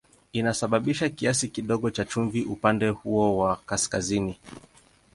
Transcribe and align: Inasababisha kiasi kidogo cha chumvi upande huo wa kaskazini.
Inasababisha 0.33 1.09
kiasi 1.09 1.47
kidogo 1.47 1.89
cha 1.91 2.05
chumvi 2.05 2.41
upande 2.43 2.89
huo 2.89 3.37
wa 3.37 3.55
kaskazini. 3.55 4.37